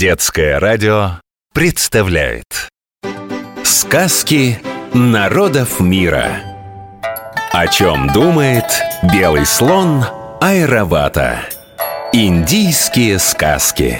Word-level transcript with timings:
Детское 0.00 0.58
радио 0.58 1.20
представляет 1.52 2.70
Сказки 3.64 4.58
народов 4.94 5.78
мира 5.78 6.40
О 7.52 7.66
чем 7.66 8.10
думает 8.10 8.64
белый 9.12 9.44
слон 9.44 10.02
Айравата 10.40 11.40
Индийские 12.14 13.18
сказки 13.18 13.98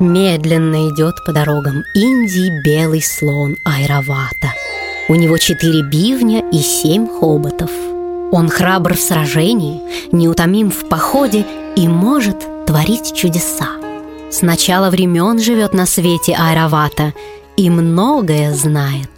Медленно 0.00 0.88
идет 0.88 1.16
по 1.26 1.34
дорогам 1.34 1.82
Индии 1.94 2.62
белый 2.64 3.02
слон 3.02 3.58
Айравата. 3.66 4.54
У 5.10 5.14
него 5.14 5.36
четыре 5.36 5.82
бивня 5.82 6.42
и 6.50 6.56
семь 6.56 7.06
хоботов. 7.06 7.70
Он 8.32 8.48
храбр 8.48 8.94
в 8.94 9.00
сражении, 9.00 9.82
неутомим 10.10 10.70
в 10.70 10.88
походе 10.88 11.44
и 11.76 11.86
может 11.86 12.53
творить 12.66 13.14
чудеса. 13.14 13.68
С 14.30 14.42
начала 14.42 14.90
времен 14.90 15.38
живет 15.38 15.74
на 15.74 15.86
свете 15.86 16.34
Айравата 16.38 17.12
и 17.56 17.70
многое 17.70 18.52
знает. 18.52 19.10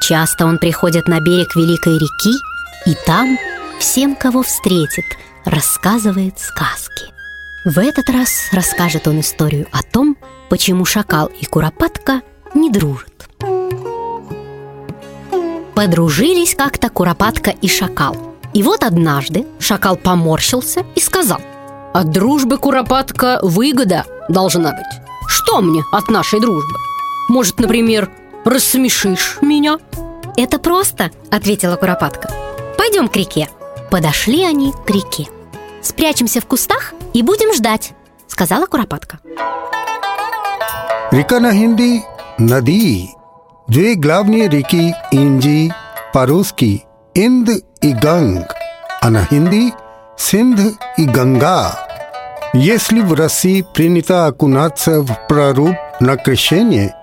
Часто 0.00 0.46
он 0.46 0.58
приходит 0.58 1.06
на 1.06 1.20
берег 1.20 1.54
Великой 1.54 1.98
реки 1.98 2.34
и 2.86 2.94
там 3.06 3.38
всем, 3.78 4.16
кого 4.16 4.42
встретит, 4.42 5.04
рассказывает 5.44 6.38
сказки. 6.38 7.04
В 7.64 7.78
этот 7.78 8.10
раз 8.10 8.48
расскажет 8.52 9.08
он 9.08 9.20
историю 9.20 9.66
о 9.72 9.82
том, 9.82 10.16
почему 10.50 10.84
шакал 10.84 11.26
и 11.40 11.44
куропатка 11.44 12.20
не 12.54 12.70
дружат. 12.70 13.28
Подружились 15.74 16.54
как-то 16.54 16.90
куропатка 16.90 17.50
и 17.50 17.68
шакал. 17.68 18.34
И 18.52 18.62
вот 18.62 18.84
однажды 18.84 19.46
шакал 19.58 19.96
поморщился 19.96 20.84
и 20.94 21.00
сказал 21.00 21.40
От 21.94 22.10
дружбы 22.10 22.58
куропатка 22.58 23.38
выгода 23.40 24.04
должна 24.28 24.72
быть 24.72 25.00
Что 25.28 25.60
мне 25.60 25.84
от 25.92 26.08
нашей 26.08 26.40
дружбы? 26.40 26.76
Может, 27.28 27.60
например, 27.60 28.10
рассмешишь 28.44 29.38
меня? 29.40 29.78
Это 30.36 30.58
просто, 30.58 31.12
ответила 31.30 31.76
куропатка 31.76 32.32
Пойдем 32.76 33.06
к 33.06 33.14
реке 33.14 33.48
Подошли 33.92 34.42
они 34.42 34.72
к 34.72 34.90
реке 34.90 35.28
Спрячемся 35.82 36.40
в 36.40 36.46
кустах 36.46 36.94
и 37.12 37.22
будем 37.22 37.54
ждать 37.54 37.92
Сказала 38.26 38.66
куропатка 38.66 39.20
Река 41.12 41.38
на 41.38 41.52
хинди– 41.52 42.02
नदी. 42.40 43.06
Две 43.68 43.94
главные 43.94 44.48
реки 44.48 44.96
Индии 45.12 45.72
по-русски 46.12 46.84
Инд 47.14 47.50
и 47.80 47.92
Ганг, 47.92 48.52
а 49.00 49.10
на 49.10 49.24
хинди 49.24 49.72
Синдх 50.16 50.76
и 50.96 51.06
Ганга. 51.06 51.93
Если 52.56 53.00
в 53.00 53.12
России 53.14 53.66
принято 53.74 54.26
окунаться 54.26 55.02
в 55.02 55.26
проруб 55.28 55.74
на 55.98 56.16
крещение, 56.16 56.94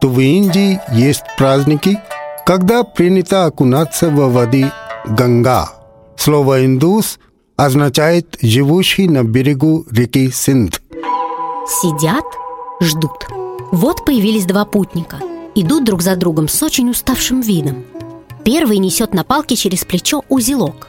то 0.00 0.08
в 0.08 0.20
Индии 0.20 0.80
есть 0.92 1.24
праздники, 1.36 1.98
когда 2.46 2.84
принято 2.84 3.44
окунаться 3.46 4.08
во 4.08 4.28
воды 4.28 4.70
Ганга. 5.04 5.70
Слово 6.16 6.64
«индус» 6.64 7.18
означает 7.56 8.38
«живущий 8.40 9.08
на 9.08 9.24
берегу 9.24 9.84
реки 9.90 10.28
Синдх». 10.28 10.78
Сидят, 11.66 12.24
ждут. 12.80 13.26
Вот 13.72 14.04
появились 14.04 14.46
два 14.46 14.64
путника. 14.64 15.16
Идут 15.56 15.84
друг 15.84 16.02
за 16.02 16.14
другом 16.14 16.46
с 16.46 16.62
очень 16.62 16.88
уставшим 16.88 17.40
видом. 17.40 17.84
Первый 18.44 18.78
несет 18.78 19.12
на 19.12 19.24
палке 19.24 19.56
через 19.56 19.84
плечо 19.84 20.22
узелок. 20.28 20.86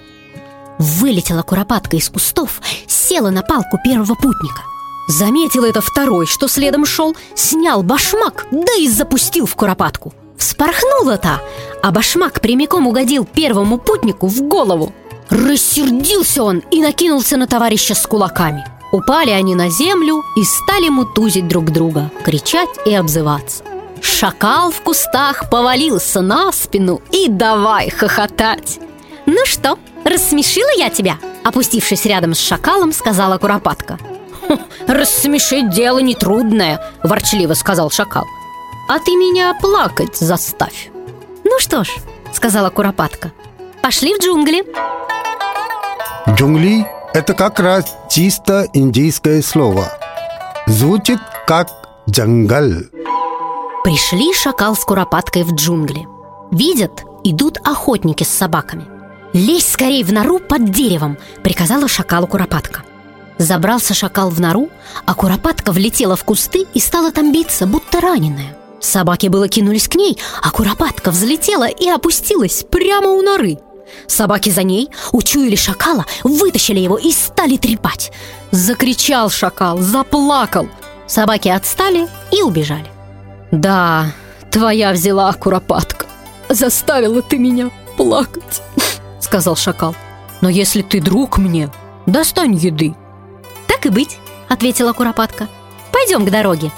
Вылетела 0.81 1.43
куропатка 1.43 1.95
из 1.95 2.09
кустов, 2.09 2.59
села 2.87 3.29
на 3.29 3.43
палку 3.43 3.77
первого 3.83 4.15
путника. 4.15 4.63
Заметил 5.07 5.63
это 5.63 5.79
второй, 5.79 6.25
что 6.25 6.47
следом 6.47 6.87
шел, 6.87 7.15
снял 7.35 7.83
башмак, 7.83 8.47
да 8.49 8.73
и 8.79 8.87
запустил 8.89 9.45
в 9.45 9.55
куропатку. 9.55 10.11
Вспорхнула 10.37 11.17
та, 11.17 11.39
а 11.83 11.91
башмак 11.91 12.41
прямиком 12.41 12.87
угодил 12.87 13.25
первому 13.25 13.77
путнику 13.77 14.25
в 14.25 14.41
голову. 14.41 14.91
Рассердился 15.29 16.43
он 16.43 16.63
и 16.71 16.81
накинулся 16.81 17.37
на 17.37 17.45
товарища 17.45 17.93
с 17.93 18.07
кулаками. 18.07 18.65
Упали 18.91 19.29
они 19.29 19.53
на 19.53 19.69
землю 19.69 20.23
и 20.35 20.43
стали 20.43 20.89
мутузить 20.89 21.47
друг 21.47 21.65
друга, 21.69 22.09
кричать 22.25 22.69
и 22.87 22.95
обзываться. 22.95 23.63
Шакал 24.01 24.71
в 24.71 24.81
кустах 24.81 25.47
повалился 25.51 26.21
на 26.21 26.51
спину 26.51 27.01
и 27.11 27.27
давай 27.27 27.91
хохотать. 27.91 28.79
«Ну 29.27 29.45
что, 29.45 29.77
рассмешила 30.11 30.71
я 30.77 30.89
тебя?» 30.89 31.17
Опустившись 31.43 32.05
рядом 32.05 32.33
с 32.33 32.39
шакалом, 32.39 32.93
сказала 32.93 33.37
Куропатка. 33.37 33.97
«Хм, 34.47 34.59
«Рассмешить 34.87 35.69
дело 35.71 35.99
нетрудное»,– 35.99 36.81
ворчливо 37.03 37.53
сказал 37.53 37.89
шакал. 37.89 38.25
«А 38.89 38.99
ты 38.99 39.11
меня 39.11 39.53
плакать 39.59 40.17
заставь». 40.17 40.91
«Ну 41.43 41.59
что 41.59 41.83
ж»,– 41.83 41.89
сказала 42.33 42.69
Куропатка,– 42.69 43.31
«пошли 43.81 44.13
в 44.15 44.19
джунгли». 44.19 44.63
Джунгли– 46.29 46.85
это 47.13 47.33
как 47.33 47.59
раз 47.59 47.95
чисто 48.09 48.67
индийское 48.73 49.41
слово. 49.41 49.91
Звучит 50.67 51.19
как 51.47 51.69
«джангал». 52.09 52.69
Пришли 53.83 54.31
шакал 54.33 54.75
с 54.75 54.85
куропаткой 54.85 55.43
в 55.43 55.53
джунгли. 55.55 56.07
Видят, 56.51 57.03
идут 57.23 57.57
охотники 57.63 58.23
с 58.23 58.29
собаками. 58.29 58.90
«Лезь 59.33 59.67
скорей 59.67 60.03
в 60.03 60.11
нору 60.11 60.39
под 60.39 60.71
деревом!»— 60.71 61.17
приказала 61.43 61.87
шакалу 61.87 62.27
куропатка. 62.27 62.83
Забрался 63.37 63.93
шакал 63.93 64.29
в 64.29 64.39
нору, 64.39 64.69
а 65.05 65.15
куропатка 65.15 65.71
влетела 65.71 66.15
в 66.15 66.23
кусты 66.23 66.67
и 66.73 66.79
стала 66.79 67.11
там 67.11 67.31
биться, 67.31 67.65
будто 67.65 68.01
раненая. 68.01 68.57
Собаки 68.81 69.27
было 69.27 69.47
кинулись 69.47 69.87
к 69.87 69.95
ней, 69.95 70.17
а 70.41 70.51
куропатка 70.51 71.11
взлетела 71.11 71.67
и 71.67 71.87
опустилась 71.87 72.65
прямо 72.69 73.09
у 73.09 73.21
норы. 73.21 73.59
Собаки 74.07 74.49
за 74.49 74.63
ней 74.63 74.89
учуяли 75.11 75.55
шакала, 75.55 76.05
вытащили 76.23 76.79
его 76.79 76.97
и 76.97 77.11
стали 77.11 77.57
трепать. 77.57 78.11
Закричал 78.51 79.29
шакал, 79.29 79.77
заплакал. 79.79 80.67
Собаки 81.07 81.49
отстали 81.49 82.07
и 82.31 82.41
убежали. 82.41 82.85
Да, 83.51 84.11
твоя 84.49 84.91
взяла 84.91 85.31
куропатка. 85.33 86.05
Заставила 86.49 87.21
ты 87.21 87.37
меня 87.37 87.69
плакать, 87.97 88.61
сказал 89.21 89.55
шакал. 89.55 89.95
Но 90.41 90.49
если 90.49 90.81
ты 90.81 90.99
друг 90.99 91.37
мне, 91.37 91.69
достань 92.05 92.55
еды. 92.55 92.95
Так 93.67 93.85
и 93.85 93.89
быть, 93.89 94.17
ответила 94.49 94.93
куропатка. 94.93 95.47
Пойдем 95.91 96.25
к 96.25 96.31
дороге. 96.31 96.71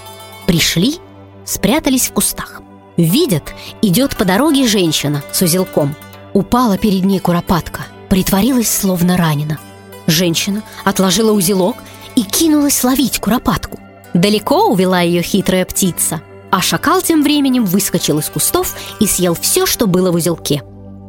Пришли, 0.45 0.99
спрятались 1.45 2.07
в 2.07 2.13
кустах. 2.13 2.61
Видят, 2.97 3.53
идет 3.81 4.15
по 4.15 4.25
дороге 4.25 4.67
женщина 4.67 5.23
с 5.31 5.41
узелком. 5.41 5.95
Упала 6.33 6.77
перед 6.77 7.05
ней 7.05 7.19
куропатка, 7.19 7.81
притворилась 8.09 8.71
словно 8.71 9.17
ранена. 9.17 9.59
Женщина 10.05 10.61
отложила 10.83 11.31
узелок 11.31 11.77
и 12.15 12.23
кинулась 12.23 12.83
ловить 12.83 13.19
куропатку. 13.19 13.79
Далеко 14.13 14.67
увела 14.67 15.01
ее 15.01 15.21
хитрая 15.21 15.65
птица– 15.65 16.21
а 16.53 16.61
шакал 16.61 17.01
тем 17.01 17.23
временем 17.23 17.65
выскочил 17.65 18.19
из 18.19 18.29
кустов 18.29 18.75
и 18.99 19.07
съел 19.07 19.33
все, 19.33 19.65
что 19.65 19.87
было 19.87 20.11
в 20.11 20.15
узелке. 20.15 20.61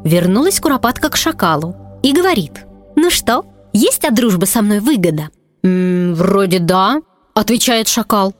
Вернулась 0.03 0.59
куропатка 0.59 1.09
к 1.09 1.17
шакалу 1.17 1.75
и 2.03 2.13
говорит, 2.13 2.65
«Ну 2.95 3.09
что, 3.09 3.45
есть 3.73 4.05
от 4.05 4.15
дружбы 4.15 4.45
со 4.45 4.61
мной 4.61 4.79
выгода?» 4.79 5.29
«М 5.63 5.69
-м, 5.71 6.13
«Вроде 6.15 6.59
да», — 6.59 7.33
отвечает 7.33 7.87
шакал. 7.87 8.33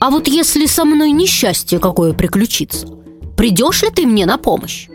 «А 0.00 0.10
вот 0.10 0.28
если 0.28 0.66
со 0.66 0.84
мной 0.84 1.10
несчастье 1.10 1.78
какое 1.78 2.12
приключится, 2.12 2.86
придешь 3.36 3.82
ли 3.82 3.90
ты 3.90 4.06
мне 4.06 4.26
на 4.26 4.38
помощь?» 4.38 4.88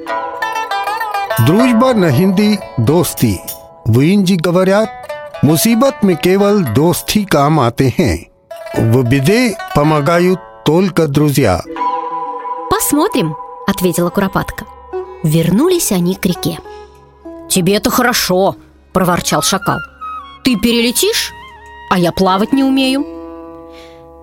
Дружба 1.45 1.93
на 1.93 2.11
хинди 2.11 2.59
दोस्ती 2.77 3.39
В 3.85 3.99
Индии 3.99 4.35
говорят, 4.35 4.89
मुसीबत 5.43 6.03
में 6.03 6.15
केवल 6.23 6.63
दोस्त 6.73 7.09
ही 7.15 7.23
काम 7.23 7.59
आते 7.59 7.93
हैं 7.99 8.17
В 8.77 9.03
беде 9.03 9.55
помогают 9.75 10.39
только 10.65 11.07
друзья. 11.07 11.61
Посмотрим, 12.69 13.35
ответила 13.67 14.09
Куропатка. 14.09 14.65
Вернулись 15.22 15.92
они 15.92 16.14
к 16.14 16.24
реке. 16.24 16.58
Тебе-то 17.48 17.90
хорошо, 17.90 18.56
проворчал 18.92 19.42
шакал. 19.42 19.78
Ты 20.44 20.56
перелетишь, 20.56 21.32
а 21.90 21.98
я 21.98 22.12
плавать 22.12 22.52
не 22.52 22.64
умею. 22.64 23.04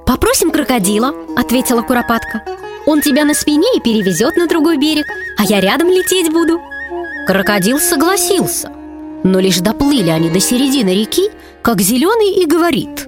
Попросим 0.05 0.51
крокодила, 0.51 1.13
ответила 1.35 1.81
Куропатка. 1.81 2.41
Он 2.85 3.01
тебя 3.01 3.25
на 3.25 3.33
спине 3.33 3.67
и 3.75 3.81
перевезет 3.81 4.37
на 4.37 4.47
другой 4.47 4.77
берег, 4.77 5.05
а 5.37 5.43
я 5.43 5.59
рядом 5.59 5.89
лететь 5.89 6.31
буду. 6.31 6.59
Крокодил 7.27 7.79
согласился, 7.79 8.71
но 9.23 9.39
лишь 9.39 9.59
доплыли 9.59 10.09
они 10.09 10.29
до 10.29 10.39
середины 10.39 10.91
реки, 10.91 11.29
как 11.61 11.81
зеленый 11.81 12.31
и 12.41 12.45
говорит 12.45 13.07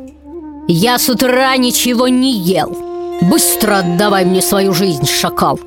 «Я 0.68 0.98
с 0.98 1.08
утра 1.08 1.56
ничего 1.56 2.10
не 2.10 2.34
ел, 2.34 2.76
Быстро 3.22 3.80
отдавай 3.80 4.26
мне 4.26 4.42
свою 4.42 4.74
жизнь, 4.74 5.08
шакал 5.08 5.60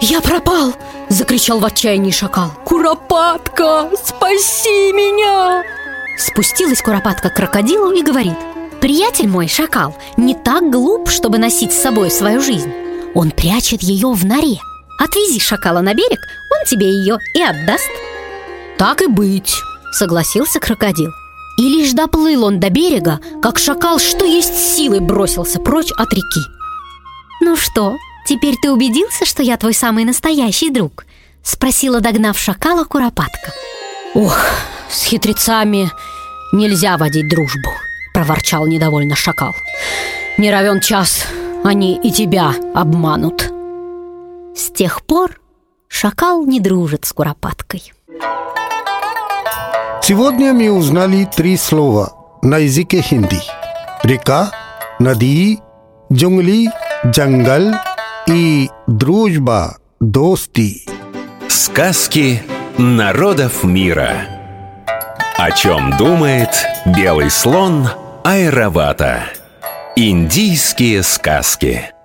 «Я 0.00 0.20
пропал!»– 0.20 0.74
закричал 1.08 1.60
в 1.60 1.64
отчаянии 1.64 2.10
шакал 2.10 2.50
«Куропатка, 2.64 3.90
спаси 4.02 4.92
меня!» 4.92 5.64
Спустилась 6.18 6.82
куропатка 6.82 7.28
к 7.30 7.34
крокодилу 7.34 7.90
и 7.90 8.02
говорит 8.02 8.36
Приятель 8.80 9.28
мой, 9.28 9.48
шакал, 9.48 9.96
не 10.16 10.34
так 10.34 10.70
глуп, 10.70 11.08
чтобы 11.08 11.38
носить 11.38 11.72
с 11.72 11.80
собой 11.80 12.10
свою 12.10 12.40
жизнь. 12.40 12.72
Он 13.14 13.30
прячет 13.30 13.82
ее 13.82 14.12
в 14.12 14.24
норе. 14.24 14.58
Отвези 14.98 15.40
шакала 15.40 15.80
на 15.80 15.94
берег, 15.94 16.18
он 16.52 16.66
тебе 16.66 16.86
ее 16.88 17.18
и 17.34 17.42
отдаст. 17.42 17.90
Так 18.78 19.02
и 19.02 19.06
быть, 19.06 19.54
согласился 19.92 20.60
крокодил. 20.60 21.10
И 21.58 21.62
лишь 21.62 21.92
доплыл 21.92 22.44
он 22.44 22.60
до 22.60 22.68
берега, 22.68 23.18
как 23.40 23.58
шакал, 23.58 23.98
что 23.98 24.26
есть 24.26 24.54
силы, 24.54 25.00
бросился 25.00 25.58
прочь 25.58 25.90
от 25.96 26.12
реки. 26.12 26.40
«Ну 27.40 27.56
что, 27.56 27.96
теперь 28.26 28.56
ты 28.60 28.70
убедился, 28.70 29.24
что 29.24 29.42
я 29.42 29.56
твой 29.56 29.74
самый 29.74 30.04
настоящий 30.04 30.70
друг?» 30.70 31.06
Спросила, 31.42 32.00
догнав 32.00 32.38
шакала 32.38 32.84
Куропатка 32.84 33.52
«Ох, 34.14 34.36
с 34.90 35.04
хитрецами 35.04 35.90
нельзя 36.52 36.96
водить 36.96 37.28
дружбу», 37.28 37.70
Проворчал 38.12 38.66
недовольно 38.66 39.14
шакал 39.14 39.54
Не 40.38 40.50
равен 40.50 40.80
час, 40.80 41.24
они 41.62 41.96
и 42.02 42.10
тебя 42.10 42.52
обманут 42.74 43.52
С 44.56 44.70
тех 44.72 45.02
пор 45.04 45.40
шакал 45.86 46.44
не 46.44 46.60
дружит 46.60 47.04
с 47.04 47.12
Куропаткой 47.12 47.92
Сегодня 50.02 50.52
мы 50.52 50.70
узнали 50.70 51.28
три 51.36 51.56
слова 51.56 52.38
на 52.40 52.58
языке 52.58 53.02
хинди. 53.02 53.40
Река, 54.04 54.52
нади, 55.00 55.58
джунгли, 56.12 56.70
джангал 57.04 57.74
и 58.26 58.70
дружба, 58.86 59.76
дости. 60.00 60.86
Сказки 61.48 62.42
народов 62.78 63.64
мира. 63.64 64.12
О 65.38 65.50
чем 65.50 65.96
думает 65.96 66.50
белый 66.86 67.30
слон 67.30 67.88
Айравата. 68.24 69.24
Индийские 69.96 71.02
сказки. 71.02 71.95